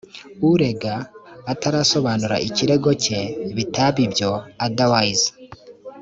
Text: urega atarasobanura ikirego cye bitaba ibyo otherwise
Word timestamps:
urega 0.49 0.95
atarasobanura 1.51 2.35
ikirego 2.47 2.89
cye 3.03 3.19
bitaba 3.55 3.97
ibyo 4.07 4.29
otherwise 4.65 5.27